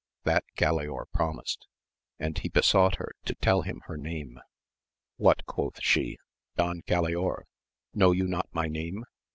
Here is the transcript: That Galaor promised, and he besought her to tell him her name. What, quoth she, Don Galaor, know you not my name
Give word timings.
That 0.23 0.43
Galaor 0.57 1.05
promised, 1.13 1.67
and 2.17 2.35
he 2.35 2.49
besought 2.49 2.95
her 2.95 3.11
to 3.25 3.35
tell 3.35 3.61
him 3.61 3.83
her 3.85 3.97
name. 3.97 4.39
What, 5.17 5.45
quoth 5.45 5.79
she, 5.83 6.17
Don 6.57 6.81
Galaor, 6.87 7.43
know 7.93 8.11
you 8.11 8.25
not 8.27 8.49
my 8.51 8.67
name 8.67 9.05